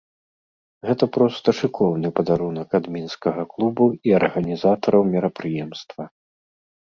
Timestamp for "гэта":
0.87-1.05